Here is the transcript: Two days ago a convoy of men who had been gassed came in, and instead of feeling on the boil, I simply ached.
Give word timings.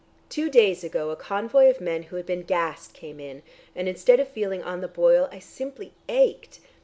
Two 0.29 0.49
days 0.49 0.83
ago 0.83 1.11
a 1.11 1.15
convoy 1.15 1.69
of 1.69 1.79
men 1.79 2.01
who 2.01 2.15
had 2.15 2.25
been 2.25 2.41
gassed 2.41 2.91
came 2.95 3.19
in, 3.19 3.43
and 3.75 3.87
instead 3.87 4.19
of 4.19 4.27
feeling 4.27 4.63
on 4.63 4.81
the 4.81 4.87
boil, 4.87 5.29
I 5.31 5.37
simply 5.37 5.93
ached. 6.09 6.57